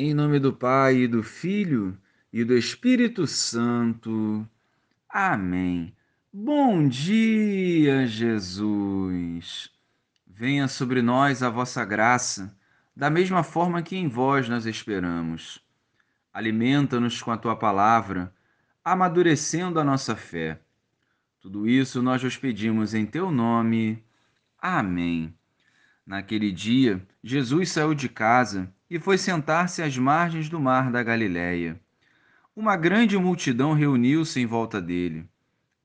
[0.00, 1.98] Em nome do Pai, e do Filho
[2.32, 4.48] e do Espírito Santo.
[5.08, 5.92] Amém.
[6.32, 9.68] Bom dia, Jesus.
[10.24, 12.56] Venha sobre nós a vossa graça,
[12.94, 15.60] da mesma forma que em vós nós esperamos.
[16.32, 18.32] Alimenta-nos com a tua palavra,
[18.84, 20.60] amadurecendo a nossa fé.
[21.40, 24.04] Tudo isso nós vos pedimos em teu nome.
[24.60, 25.36] Amém.
[26.08, 31.78] Naquele dia, Jesus saiu de casa e foi sentar-se às margens do mar da Galiléia.
[32.56, 35.28] Uma grande multidão reuniu-se em volta dele.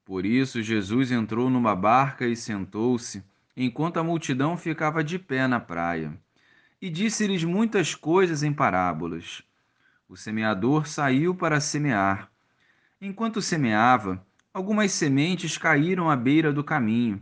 [0.06, 3.22] Por isso, Jesus entrou numa barca e sentou-se,
[3.54, 6.14] enquanto a multidão ficava de pé na praia.
[6.82, 9.44] E disse-lhes muitas coisas em parábolas.
[10.08, 12.32] O semeador saiu para semear.
[13.02, 17.22] Enquanto semeava, algumas sementes caíram à beira do caminho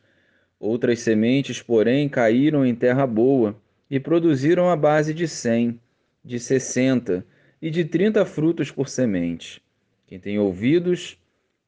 [0.61, 3.59] Outras sementes, porém, caíram em terra boa
[3.89, 5.79] e produziram a base de cem,
[6.23, 7.25] de sessenta
[7.59, 9.59] e de trinta frutos por semente.
[10.05, 11.17] Quem tem ouvidos,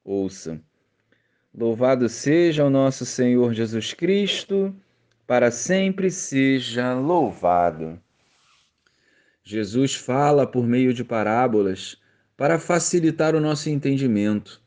[0.06, 0.62] ouça.
[1.52, 4.72] Louvado seja o nosso Senhor Jesus Cristo,
[5.26, 8.00] para sempre seja louvado.
[9.44, 11.98] Jesus fala por meio de parábolas
[12.38, 14.63] para facilitar o nosso entendimento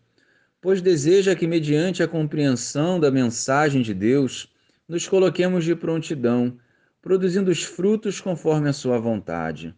[0.60, 4.52] pois deseja que, mediante a compreensão da mensagem de Deus,
[4.88, 6.58] nos coloquemos de prontidão,
[7.02, 9.74] produzindo os frutos conforme a Sua vontade.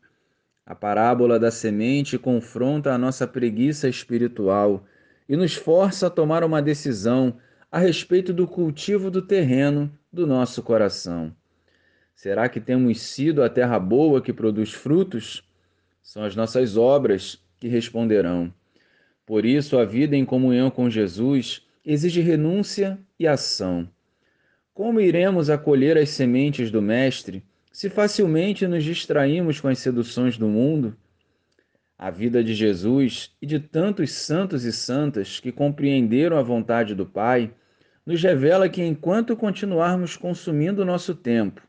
[0.65, 4.85] A parábola da semente confronta a nossa preguiça espiritual
[5.29, 7.37] e nos força a tomar uma decisão
[7.71, 11.35] a respeito do cultivo do terreno do nosso coração.
[12.15, 15.43] Será que temos sido a terra boa que produz frutos?
[16.03, 18.53] São as nossas obras que responderão.
[19.29, 23.87] Por isso, a vida em comunhão com Jesus exige renúncia e ação.
[24.73, 30.49] Como iremos acolher as sementes do Mestre se facilmente nos distraímos com as seduções do
[30.49, 30.97] mundo?
[31.99, 37.05] A vida de Jesus e de tantos santos e santas que compreenderam a vontade do
[37.05, 37.51] Pai
[38.07, 41.61] nos revela que enquanto continuarmos consumindo nosso tempo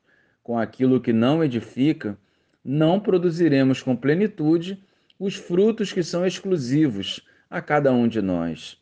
[0.42, 2.18] com aquilo que não edifica,
[2.64, 4.81] não produziremos com plenitude
[5.19, 8.78] os frutos que são exclusivos a cada um de nós.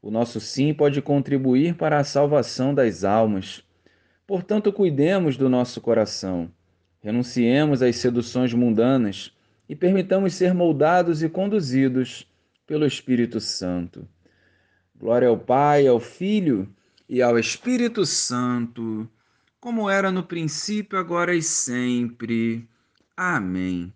[0.00, 3.64] O nosso sim pode contribuir para a salvação das almas.
[4.26, 6.50] Portanto, cuidemos do nosso coração,
[7.00, 9.32] renunciemos às seduções mundanas
[9.68, 12.26] e permitamos ser moldados e conduzidos
[12.66, 14.06] pelo Espírito Santo.
[14.94, 16.68] Glória ao Pai, ao Filho
[17.08, 19.08] e ao Espírito Santo,
[19.60, 22.68] como era no princípio, agora e sempre.
[23.16, 23.92] Amém.